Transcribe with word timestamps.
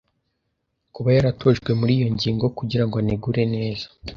kuba 0.93 1.09
yaratojwe 1.17 1.69
muri 1.79 1.91
iyo 1.97 2.07
ngingo 2.15 2.45
kugirango 2.57 2.95
anegure 3.01 3.43
neza 3.55 3.85